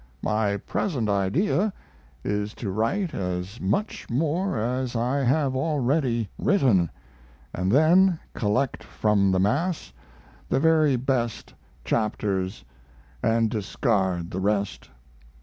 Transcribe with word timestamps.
My 0.23 0.57
present 0.57 1.09
idea 1.09 1.71
is 2.23 2.55
to 2.55 2.71
write 2.71 3.13
as 3.13 3.61
much 3.61 4.09
more 4.09 4.57
as 4.59 4.95
I 4.95 5.17
have 5.17 5.55
already 5.55 6.27
written, 6.39 6.89
and 7.53 7.71
then 7.71 8.17
collect 8.33 8.83
from 8.83 9.31
the 9.31 9.39
mass 9.39 9.93
the 10.49 10.59
very 10.59 10.95
best 10.95 11.53
chapters 11.85 12.65
and 13.21 13.47
discard 13.51 14.31
the 14.31 14.39
rest. 14.39 14.89